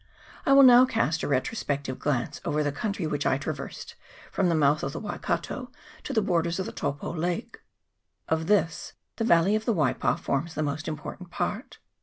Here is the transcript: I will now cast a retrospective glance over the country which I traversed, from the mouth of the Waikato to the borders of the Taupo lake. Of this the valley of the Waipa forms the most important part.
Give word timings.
I 0.47 0.53
will 0.53 0.63
now 0.63 0.83
cast 0.85 1.21
a 1.21 1.27
retrospective 1.27 1.99
glance 1.99 2.41
over 2.43 2.63
the 2.63 2.71
country 2.71 3.05
which 3.05 3.27
I 3.27 3.37
traversed, 3.37 3.93
from 4.31 4.49
the 4.49 4.55
mouth 4.55 4.81
of 4.81 4.93
the 4.93 4.99
Waikato 4.99 5.71
to 6.05 6.11
the 6.11 6.23
borders 6.23 6.57
of 6.57 6.65
the 6.65 6.71
Taupo 6.71 7.13
lake. 7.13 7.59
Of 8.27 8.47
this 8.47 8.93
the 9.17 9.23
valley 9.23 9.53
of 9.53 9.65
the 9.65 9.75
Waipa 9.75 10.17
forms 10.17 10.55
the 10.55 10.63
most 10.63 10.87
important 10.87 11.29
part. 11.29 11.77